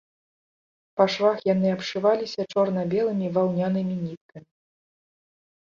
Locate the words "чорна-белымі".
2.55-3.27